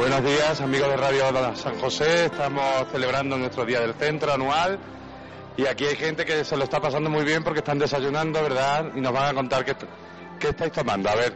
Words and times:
Buenos 0.00 0.24
días, 0.24 0.58
amigos 0.62 0.88
de 0.88 0.96
Radio 0.96 1.54
San 1.54 1.78
José. 1.78 2.24
Estamos 2.24 2.88
celebrando 2.90 3.36
nuestro 3.36 3.66
Día 3.66 3.80
del 3.80 3.92
Centro 3.92 4.32
anual 4.32 4.78
y 5.58 5.66
aquí 5.66 5.84
hay 5.84 5.94
gente 5.94 6.24
que 6.24 6.42
se 6.42 6.56
lo 6.56 6.64
está 6.64 6.80
pasando 6.80 7.10
muy 7.10 7.22
bien 7.22 7.44
porque 7.44 7.58
están 7.58 7.78
desayunando, 7.78 8.42
¿verdad? 8.42 8.92
Y 8.94 9.00
nos 9.02 9.12
van 9.12 9.26
a 9.26 9.34
contar 9.34 9.62
qué, 9.62 9.76
qué 10.38 10.48
estáis 10.48 10.72
tomando. 10.72 11.10
A 11.10 11.16
ver. 11.16 11.34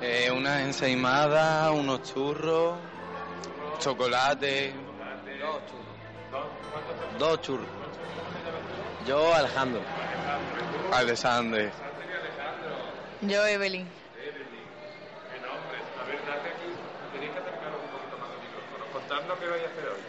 Eh, 0.00 0.30
una 0.30 0.62
ensaimada, 0.62 1.72
unos 1.72 2.04
churros, 2.04 2.76
chocolate. 3.80 4.72
Dos 5.40 5.62
churros. 5.66 7.18
Dos 7.18 7.40
churros. 7.40 7.66
Yo, 9.08 9.34
Alejandro. 9.34 9.80
Alexander. 10.92 11.72
Yo, 13.22 13.44
Evelyn. 13.44 13.88
Qué 19.38 19.48
vais 19.48 19.64
a 19.64 19.68
hacer 19.68 19.84
hoy? 19.86 20.02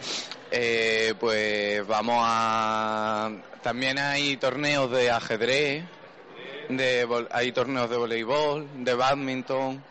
Eh, 0.52 1.14
pues 1.20 1.86
vamos 1.88 2.17
a... 2.20 3.30
También 3.62 3.97
hay 4.00 4.38
torneos 4.38 4.89
de 4.92 5.12
ajedrez, 5.12 5.86
de 6.70 7.08
vol- 7.08 7.28
hay 7.31 7.52
torneos 7.52 7.89
de 7.89 7.97
voleibol, 7.97 8.84
de 8.84 8.94
badminton. 8.94 9.84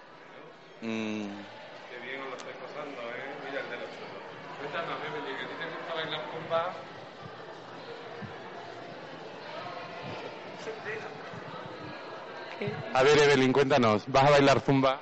Mm, 0.81 1.43
Qué 1.91 1.99
bien 1.99 2.21
os 2.23 2.29
lo 2.29 2.37
estáis 2.37 2.57
pasando, 2.57 3.01
¿eh? 3.13 3.37
Mira 3.45 3.61
el 3.61 3.71
de 3.71 3.77
los 3.79 3.91
churros. 3.91 4.23
Cuéntanos, 4.59 4.99
Evelyn, 5.07 5.37
que 5.37 5.45
a 5.45 5.49
ti 5.49 5.55
te 5.59 5.77
gusta 5.77 5.95
bailar 5.95 6.31
zumba. 6.33 6.85
A 12.95 13.03
ver, 13.03 13.19
Evelyn, 13.19 13.53
cuéntanos, 13.53 14.05
¿vas 14.07 14.25
a 14.25 14.31
bailar 14.31 14.61
zumba? 14.61 15.01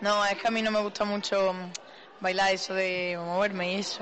No, 0.00 0.24
es 0.26 0.40
que 0.40 0.48
a 0.48 0.50
mí 0.50 0.62
no 0.62 0.70
me 0.70 0.80
gusta 0.80 1.04
mucho 1.04 1.52
mm, 1.52 1.72
bailar 2.20 2.52
eso 2.52 2.74
de 2.74 3.16
moverme 3.18 3.72
y 3.72 3.80
eso. 3.80 4.00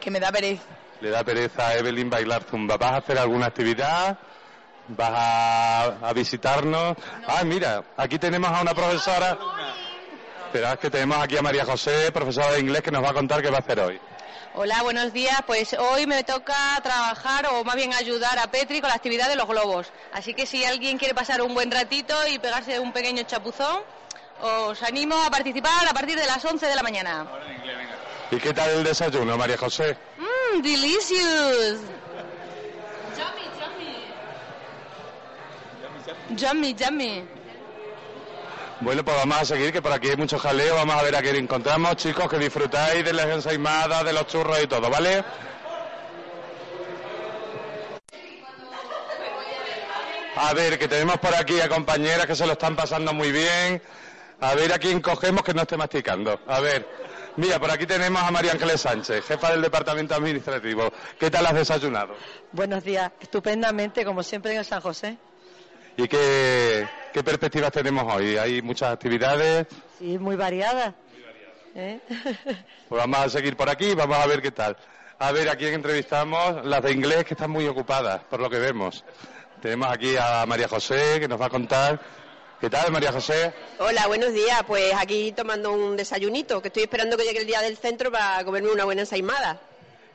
Que 0.00 0.10
me 0.10 0.18
da 0.20 0.32
pereza. 0.32 0.62
Le 1.00 1.10
da 1.10 1.22
pereza 1.24 1.68
a 1.68 1.74
Evelyn 1.76 2.10
bailar 2.10 2.42
zumba. 2.44 2.76
¿Vas 2.76 2.92
a 2.92 2.96
hacer 2.96 3.18
alguna 3.18 3.46
actividad? 3.46 4.18
¿Vas 4.88 5.10
a, 5.12 5.84
a 6.08 6.12
visitarnos? 6.12 6.96
Ah, 7.26 7.44
mira, 7.44 7.84
aquí 7.96 8.18
tenemos 8.18 8.50
a 8.50 8.60
una 8.62 8.74
profesora. 8.74 9.38
Esperad 10.46 10.78
que 10.78 10.90
tenemos 10.90 11.18
aquí 11.18 11.36
a 11.36 11.42
María 11.42 11.64
José, 11.64 12.10
profesora 12.12 12.52
de 12.52 12.60
inglés, 12.60 12.82
que 12.82 12.90
nos 12.90 13.02
va 13.02 13.10
a 13.10 13.14
contar 13.14 13.40
qué 13.42 13.50
va 13.50 13.58
a 13.58 13.60
hacer 13.60 13.80
hoy. 13.80 14.00
Hola, 14.54 14.82
buenos 14.82 15.12
días. 15.12 15.40
Pues 15.46 15.72
hoy 15.72 16.06
me 16.06 16.24
toca 16.24 16.54
trabajar 16.82 17.46
o 17.46 17.64
más 17.64 17.74
bien 17.74 17.94
ayudar 17.94 18.38
a 18.38 18.48
Petri 18.50 18.80
con 18.80 18.90
la 18.90 18.96
actividad 18.96 19.28
de 19.28 19.36
los 19.36 19.46
globos. 19.46 19.90
Así 20.12 20.34
que 20.34 20.44
si 20.46 20.64
alguien 20.64 20.98
quiere 20.98 21.14
pasar 21.14 21.40
un 21.40 21.54
buen 21.54 21.70
ratito 21.70 22.14
y 22.28 22.38
pegarse 22.38 22.78
un 22.78 22.92
pequeño 22.92 23.22
chapuzón, 23.22 23.80
os 24.42 24.82
animo 24.82 25.14
a 25.22 25.30
participar 25.30 25.86
a 25.88 25.92
partir 25.92 26.18
de 26.18 26.26
las 26.26 26.44
11 26.44 26.66
de 26.66 26.74
la 26.74 26.82
mañana. 26.82 27.26
¿Y 28.30 28.36
qué 28.36 28.52
tal 28.52 28.70
el 28.70 28.84
desayuno, 28.84 29.36
María 29.36 29.56
José? 29.56 29.96
Mmm, 30.18 30.62
delicious. 30.62 31.80
Yummy, 36.30 36.74
yummy. 36.74 37.24
Bueno, 38.80 39.04
pues 39.04 39.16
vamos 39.16 39.38
a 39.38 39.44
seguir, 39.44 39.72
que 39.72 39.80
por 39.80 39.92
aquí 39.92 40.08
hay 40.08 40.16
mucho 40.16 40.38
jaleo. 40.38 40.74
Vamos 40.74 40.96
a 40.96 41.02
ver 41.02 41.14
a 41.14 41.22
quién 41.22 41.36
encontramos. 41.36 41.94
Chicos, 41.96 42.28
que 42.28 42.38
disfrutáis 42.38 43.04
de 43.04 43.12
las 43.12 43.26
ensaimadas, 43.26 44.04
de 44.04 44.12
los 44.12 44.26
churros 44.26 44.60
y 44.60 44.66
todo, 44.66 44.90
¿vale? 44.90 45.22
A 50.34 50.54
ver, 50.54 50.78
que 50.78 50.88
tenemos 50.88 51.18
por 51.18 51.34
aquí 51.34 51.60
a 51.60 51.68
compañeras 51.68 52.26
que 52.26 52.34
se 52.34 52.46
lo 52.46 52.52
están 52.52 52.74
pasando 52.74 53.12
muy 53.12 53.30
bien. 53.30 53.80
A 54.42 54.56
ver 54.56 54.72
a 54.72 54.78
quién 54.80 55.00
cogemos 55.00 55.44
que 55.44 55.54
no 55.54 55.62
esté 55.62 55.76
masticando. 55.76 56.40
A 56.48 56.58
ver, 56.58 56.84
mira, 57.36 57.60
por 57.60 57.70
aquí 57.70 57.86
tenemos 57.86 58.20
a 58.20 58.28
María 58.32 58.50
Ángeles 58.50 58.80
Sánchez, 58.80 59.24
jefa 59.24 59.52
del 59.52 59.62
Departamento 59.62 60.16
Administrativo. 60.16 60.92
¿Qué 61.16 61.30
tal 61.30 61.46
has 61.46 61.54
desayunado? 61.54 62.16
Buenos 62.50 62.82
días, 62.82 63.12
estupendamente, 63.20 64.04
como 64.04 64.20
siempre 64.24 64.56
en 64.56 64.64
San 64.64 64.80
José. 64.80 65.16
¿Y 65.96 66.08
qué, 66.08 66.88
qué 67.12 67.22
perspectivas 67.22 67.70
tenemos 67.70 68.12
hoy? 68.12 68.36
Hay 68.36 68.60
muchas 68.62 68.92
actividades. 68.92 69.68
Sí, 70.00 70.18
muy 70.18 70.34
variada. 70.34 70.92
¿Eh? 71.76 72.00
Pues 72.88 73.00
vamos 73.00 73.20
a 73.20 73.28
seguir 73.30 73.56
por 73.56 73.70
aquí, 73.70 73.94
vamos 73.94 74.18
a 74.18 74.26
ver 74.26 74.42
qué 74.42 74.50
tal. 74.50 74.76
A 75.20 75.30
ver 75.30 75.48
a 75.50 75.54
quién 75.54 75.72
entrevistamos, 75.72 76.66
las 76.66 76.82
de 76.82 76.90
inglés 76.90 77.24
que 77.24 77.34
están 77.34 77.50
muy 77.50 77.68
ocupadas, 77.68 78.24
por 78.24 78.40
lo 78.40 78.50
que 78.50 78.58
vemos. 78.58 79.04
Tenemos 79.62 79.88
aquí 79.88 80.16
a 80.16 80.44
María 80.46 80.66
José 80.66 81.20
que 81.20 81.28
nos 81.28 81.40
va 81.40 81.46
a 81.46 81.50
contar. 81.50 82.00
¿Qué 82.62 82.70
tal, 82.70 82.92
María 82.92 83.10
José? 83.10 83.52
Hola, 83.80 84.06
buenos 84.06 84.32
días. 84.32 84.62
Pues 84.64 84.94
aquí 84.96 85.32
tomando 85.32 85.72
un 85.72 85.96
desayunito, 85.96 86.62
que 86.62 86.68
estoy 86.68 86.84
esperando 86.84 87.16
que 87.16 87.24
llegue 87.24 87.40
el 87.40 87.46
día 87.48 87.60
del 87.60 87.76
centro 87.76 88.12
para 88.12 88.44
comerme 88.44 88.70
una 88.70 88.84
buena 88.84 89.00
ensaimada. 89.00 89.60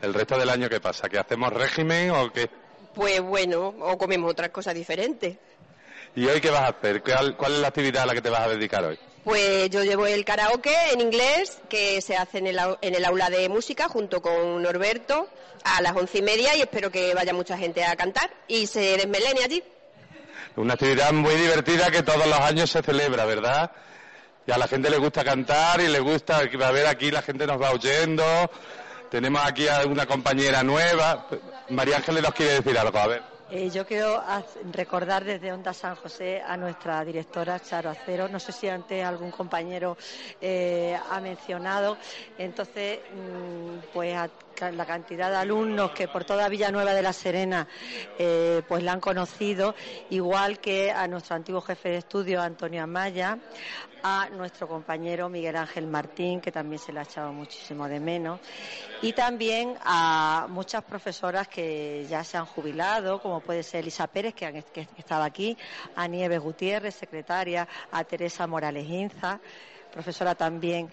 ¿El 0.01 0.13
resto 0.13 0.39
del 0.39 0.49
año 0.49 0.69
qué 0.69 0.79
pasa? 0.79 1.09
¿Que 1.09 1.19
hacemos 1.19 1.51
régimen 1.51 2.09
o 2.11 2.31
qué? 2.31 2.49
Pues 2.95 3.19
bueno, 3.19 3.75
o 3.81 3.97
comemos 3.97 4.31
otras 4.31 4.51
cosas 4.51 4.75
diferentes. 4.75 5.35
¿Y 6.15 6.25
hoy 6.25 6.39
qué 6.39 6.49
vas 6.49 6.61
a 6.61 6.67
hacer? 6.69 7.03
¿Cuál, 7.03 7.35
cuál 7.35 7.55
es 7.55 7.59
la 7.59 7.67
actividad 7.67 8.03
a 8.03 8.05
la 8.05 8.13
que 8.13 8.21
te 8.21 8.29
vas 8.29 8.43
a 8.43 8.47
dedicar 8.47 8.81
hoy? 8.85 8.97
Pues 9.25 9.69
yo 9.69 9.83
llevo 9.83 10.07
el 10.07 10.23
karaoke 10.23 10.93
en 10.93 11.01
inglés, 11.01 11.57
que 11.67 12.01
se 12.01 12.15
hace 12.15 12.37
en 12.37 12.47
el, 12.47 12.59
en 12.79 12.95
el 12.95 13.03
aula 13.03 13.29
de 13.29 13.49
música 13.49 13.89
junto 13.89 14.21
con 14.21 14.63
Norberto 14.63 15.27
a 15.65 15.81
las 15.81 15.93
once 15.97 16.19
y 16.19 16.21
media 16.21 16.55
y 16.55 16.61
espero 16.61 16.89
que 16.91 17.13
vaya 17.13 17.33
mucha 17.33 17.57
gente 17.57 17.83
a 17.83 17.93
cantar 17.97 18.31
y 18.47 18.67
se 18.67 18.95
desmelene 18.95 19.43
allí. 19.43 19.61
Una 20.55 20.73
actividad 20.73 21.11
muy 21.13 21.35
divertida 21.35 21.91
que 21.91 22.03
todos 22.03 22.25
los 22.25 22.39
años 22.39 22.69
se 22.69 22.81
celebra, 22.81 23.25
¿verdad? 23.25 23.71
Y 24.45 24.51
a 24.51 24.57
la 24.57 24.67
gente 24.67 24.89
le 24.89 24.97
gusta 24.97 25.23
cantar 25.23 25.81
y 25.81 25.87
le 25.87 25.99
gusta, 25.99 26.37
a 26.37 26.71
ver 26.71 26.87
aquí 26.87 27.11
la 27.11 27.21
gente 27.21 27.45
nos 27.45 27.61
va 27.61 27.71
oyendo. 27.71 28.23
Tenemos 29.09 29.45
aquí 29.45 29.67
a 29.67 29.85
una 29.85 30.05
compañera 30.05 30.63
nueva. 30.63 31.27
María 31.69 31.97
Ángeles 31.97 32.23
nos 32.23 32.33
quiere 32.33 32.53
decir 32.53 32.77
algo, 32.77 32.97
a 32.97 33.07
ver. 33.07 33.37
Eh, 33.49 33.69
yo 33.69 33.85
quiero 33.85 34.21
recordar 34.73 35.23
desde 35.23 35.53
Onda 35.53 35.73
San 35.73 35.95
José 35.95 36.41
a 36.45 36.57
nuestra 36.57 37.05
directora 37.05 37.61
Charo 37.61 37.89
Acero. 37.89 38.27
No 38.27 38.39
sé 38.41 38.51
si 38.51 38.67
antes 38.67 39.05
algún 39.05 39.31
compañero 39.31 39.95
eh, 40.41 40.99
ha 41.09 41.21
mencionado. 41.21 41.97
Entonces, 42.37 42.99
mm, 43.13 43.93
pues 43.93 44.15
a 44.15 44.29
la 44.59 44.85
cantidad 44.85 45.29
de 45.29 45.37
alumnos 45.37 45.91
que 45.91 46.07
por 46.07 46.23
toda 46.23 46.49
Villanueva 46.49 46.93
de 46.93 47.01
la 47.01 47.13
Serena 47.13 47.67
eh, 48.17 48.61
pues 48.67 48.83
la 48.83 48.93
han 48.93 48.99
conocido, 48.99 49.75
igual 50.09 50.59
que 50.59 50.91
a 50.91 51.07
nuestro 51.07 51.35
antiguo 51.35 51.61
jefe 51.61 51.89
de 51.89 51.97
estudio 51.97 52.41
Antonio 52.41 52.83
Amaya, 52.83 53.37
a 54.03 54.29
nuestro 54.29 54.67
compañero 54.67 55.29
Miguel 55.29 55.55
Ángel 55.55 55.87
Martín, 55.87 56.41
que 56.41 56.51
también 56.51 56.79
se 56.79 56.91
le 56.91 56.99
ha 56.99 57.03
echado 57.03 57.31
muchísimo 57.33 57.87
de 57.87 57.99
menos, 57.99 58.39
y 59.01 59.13
también 59.13 59.75
a 59.83 60.47
muchas 60.49 60.83
profesoras 60.83 61.47
que 61.47 62.05
ya 62.09 62.23
se 62.23 62.37
han 62.37 62.45
jubilado, 62.45 63.21
como 63.21 63.41
puede 63.41 63.63
ser 63.63 63.81
Elisa 63.81 64.07
Pérez, 64.07 64.33
que, 64.33 64.63
estaba 64.97 65.25
aquí, 65.25 65.57
a 65.95 66.07
Nieves 66.07 66.39
Gutiérrez, 66.39 66.95
secretaria, 66.95 67.67
a 67.91 68.03
Teresa 68.03 68.47
Morales 68.47 68.87
Inza, 68.87 69.39
profesora 69.91 70.35
también 70.35 70.89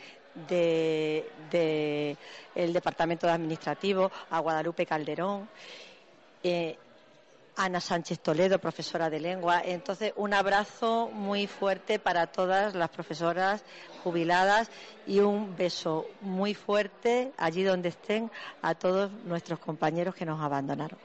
de, 0.49 2.17
el 2.55 2.73
Departamento 2.73 3.27
de 3.27 3.33
Administrativo, 3.33 4.11
a 4.31 4.39
Guadalupe 4.41 4.87
Calderón. 4.87 5.49
Eh, 6.43 6.77
Ana 7.57 7.81
Sánchez 7.81 8.19
Toledo, 8.19 8.59
profesora 8.59 9.09
de 9.09 9.21
lengua. 9.21 9.63
Entonces, 9.65 10.13
un 10.17 10.35
abrazo 10.35 11.09
muy 11.13 11.47
fuerte 11.47 11.99
para 11.99 12.27
todas 12.27 12.75
las 12.75 12.91
profesoras 12.91 13.63
jubiladas 14.03 14.71
y 15.07 15.21
un 15.21 15.57
beso 15.57 16.07
muy 16.21 16.55
fuerte 16.55 17.33
allí 17.37 17.63
donde 17.63 17.91
estén 17.91 18.31
a 18.61 18.75
todos 18.75 19.11
nuestros 19.25 19.61
compañeros 19.61 20.15
que 20.15 20.27
nos 20.27 20.43
abandonaron. 20.43 20.99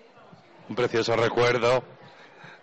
Un 0.67 0.75
precioso 0.75 1.15
recuerdo 1.15 1.83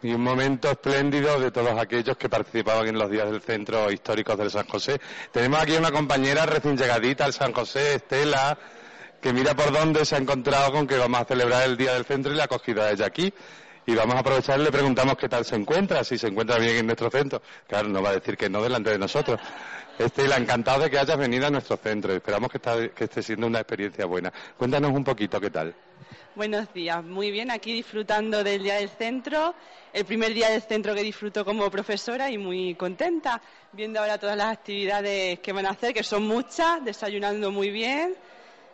y 0.06 0.14
un 0.14 0.22
momento 0.22 0.70
espléndido 0.70 1.40
de 1.40 1.50
todos 1.50 1.76
aquellos 1.78 2.16
que 2.16 2.28
participaban 2.28 2.86
en 2.86 2.98
los 2.98 3.10
días 3.10 3.28
del 3.30 3.42
Centro 3.42 3.90
Histórico 3.90 4.36
del 4.36 4.50
San 4.50 4.66
José. 4.68 5.00
Tenemos 5.32 5.60
aquí 5.60 5.72
una 5.72 5.90
compañera 5.90 6.46
recién 6.46 6.76
llegadita 6.76 7.24
al 7.24 7.32
San 7.32 7.52
José, 7.52 7.96
Estela, 7.96 8.56
que 9.20 9.32
mira 9.32 9.54
por 9.56 9.72
dónde 9.72 10.04
se 10.04 10.14
ha 10.14 10.18
encontrado 10.18 10.70
con 10.70 10.86
que 10.86 10.96
vamos 10.96 11.20
a 11.20 11.24
celebrar 11.24 11.64
el 11.64 11.76
Día 11.76 11.94
del 11.94 12.04
Centro 12.04 12.32
y 12.32 12.36
la 12.36 12.44
acogida 12.44 12.84
a 12.84 12.92
ella 12.92 13.06
aquí. 13.06 13.34
Y 13.88 13.94
vamos 13.94 14.16
a 14.16 14.18
aprovechar 14.18 14.58
y 14.58 14.64
le 14.64 14.72
preguntamos 14.72 15.16
qué 15.16 15.28
tal 15.28 15.44
se 15.44 15.54
encuentra, 15.54 16.02
si 16.02 16.18
se 16.18 16.26
encuentra 16.26 16.58
bien 16.58 16.74
en 16.78 16.86
nuestro 16.86 17.08
centro. 17.08 17.40
Claro, 17.68 17.88
no 17.88 18.02
va 18.02 18.10
a 18.10 18.14
decir 18.14 18.36
que 18.36 18.50
no 18.50 18.60
delante 18.60 18.90
de 18.90 18.98
nosotros. 18.98 19.40
Estela, 19.96 20.36
encantado 20.36 20.82
de 20.82 20.90
que 20.90 20.98
hayas 20.98 21.16
venido 21.16 21.46
a 21.46 21.50
nuestro 21.50 21.76
centro. 21.76 22.12
Esperamos 22.12 22.50
que, 22.50 22.58
que 22.90 23.04
esté 23.04 23.22
siendo 23.22 23.46
una 23.46 23.60
experiencia 23.60 24.04
buena. 24.04 24.32
Cuéntanos 24.58 24.90
un 24.90 25.04
poquito 25.04 25.40
qué 25.40 25.50
tal. 25.50 25.72
Buenos 26.34 26.72
días, 26.74 27.02
muy 27.02 27.30
bien, 27.30 27.50
aquí 27.50 27.72
disfrutando 27.72 28.44
del 28.44 28.62
Día 28.62 28.74
del 28.74 28.90
Centro, 28.90 29.54
el 29.92 30.04
primer 30.04 30.34
día 30.34 30.50
del 30.50 30.60
centro 30.60 30.94
que 30.94 31.02
disfruto 31.02 31.46
como 31.46 31.70
profesora 31.70 32.30
y 32.30 32.36
muy 32.36 32.74
contenta, 32.74 33.40
viendo 33.72 34.00
ahora 34.00 34.18
todas 34.18 34.36
las 34.36 34.52
actividades 34.52 35.38
que 35.38 35.52
van 35.52 35.64
a 35.64 35.70
hacer, 35.70 35.94
que 35.94 36.02
son 36.02 36.26
muchas, 36.26 36.84
desayunando 36.84 37.50
muy 37.50 37.70
bien 37.70 38.14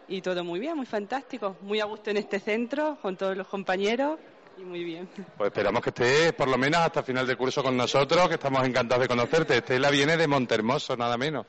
y 0.08 0.20
todo 0.23 0.43
muy 0.43 0.58
bien, 0.58 0.76
muy 0.76 0.87
fantástico, 0.87 1.56
muy 1.61 1.79
a 1.79 1.85
gusto 1.85 2.11
en 2.11 2.17
este 2.17 2.41
centro 2.41 2.99
con 3.00 3.17
todos 3.17 3.37
los 3.37 3.47
compañeros 3.47 4.19
muy 4.64 4.85
bien. 4.85 5.09
Pues 5.37 5.49
esperamos 5.49 5.82
que 5.82 5.91
estés 5.91 6.32
por 6.32 6.49
lo 6.49 6.56
menos 6.59 6.81
hasta 6.81 7.03
final 7.03 7.26
de 7.26 7.37
curso 7.37 7.62
con 7.62 7.76
nosotros, 7.76 8.29
que 8.29 8.35
estamos 8.35 8.64
encantados 8.67 9.03
de 9.03 9.09
conocerte. 9.09 9.59
Estela 9.59 9.91
viene 9.91 10.17
de 10.17 10.26
Montermoso, 10.26 10.97
nada 10.97 11.17
menos. 11.17 11.47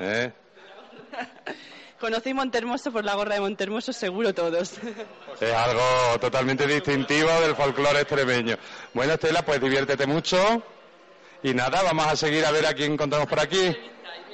¿eh? 0.00 0.32
Conocí 2.00 2.34
Montermoso 2.34 2.92
por 2.92 3.04
la 3.04 3.14
gorra 3.14 3.34
de 3.34 3.40
Montermoso, 3.40 3.92
seguro 3.92 4.34
todos. 4.34 4.74
Es 5.40 5.52
algo 5.52 6.18
totalmente 6.20 6.66
distintivo 6.66 7.30
del 7.40 7.54
folclore 7.54 8.00
extremeño. 8.00 8.56
Bueno, 8.92 9.14
Estela, 9.14 9.42
pues 9.42 9.60
diviértete 9.60 10.06
mucho. 10.06 10.62
Y 11.42 11.54
nada, 11.54 11.82
vamos 11.82 12.06
a 12.06 12.16
seguir 12.16 12.44
a 12.44 12.50
ver 12.50 12.66
a 12.66 12.74
quién 12.74 12.92
encontramos 12.92 13.28
por 13.28 13.40
aquí. 13.40 13.74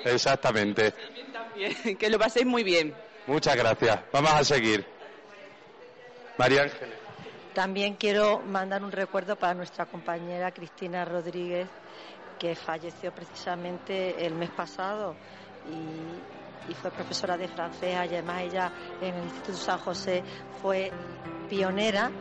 Exactamente. 0.04 0.94
Que 1.98 2.08
lo 2.08 2.18
paséis 2.18 2.46
muy 2.46 2.62
bien. 2.62 2.94
Muchas 3.26 3.54
gracias. 3.54 4.00
Vamos 4.12 4.32
a 4.32 4.44
seguir. 4.44 4.84
María 6.38 6.62
Ángeles. 6.62 6.99
También 7.54 7.94
quiero 7.94 8.40
mandar 8.40 8.84
un 8.84 8.92
recuerdo 8.92 9.36
para 9.36 9.54
nuestra 9.54 9.86
compañera 9.86 10.52
Cristina 10.52 11.04
Rodríguez, 11.04 11.68
que 12.38 12.54
falleció 12.54 13.12
precisamente 13.12 14.24
el 14.24 14.34
mes 14.34 14.50
pasado 14.50 15.14
y, 15.68 16.74
fue 16.74 16.92
profesora 16.92 17.36
de 17.36 17.48
francés. 17.48 17.96
Además, 17.98 18.42
ella 18.42 18.72
en 19.00 19.14
el 19.14 19.24
Instituto 19.24 19.58
San 19.58 19.78
José 19.80 20.22
fue 20.62 20.92
pionera 21.48 22.12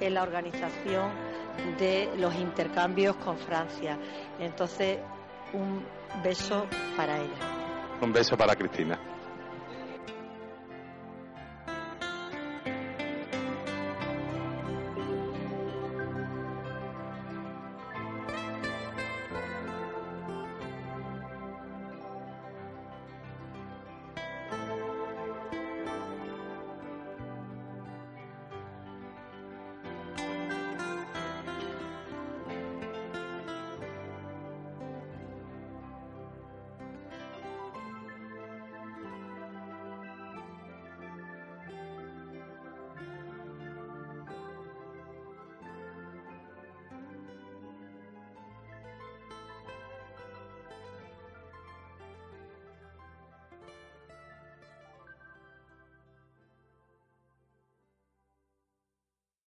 en 0.00 0.14
la 0.14 0.22
organización 0.22 1.12
de 1.78 2.10
los 2.16 2.34
intercambios 2.34 3.16
con 3.16 3.36
Francia. 3.36 3.98
Entonces, 4.40 4.98
un 5.52 5.84
beso 6.22 6.66
para 6.96 7.18
ella. 7.18 7.36
Un 8.00 8.12
beso 8.12 8.34
para 8.36 8.56
Cristina. 8.56 8.98